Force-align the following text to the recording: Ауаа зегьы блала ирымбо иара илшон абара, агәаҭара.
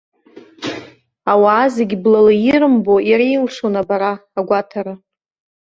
Ауаа 1.31 1.65
зегьы 1.75 1.97
блала 2.03 2.33
ирымбо 2.51 2.95
иара 3.09 3.25
илшон 3.35 3.73
абара, 3.81 4.13
агәаҭара. 4.39 4.93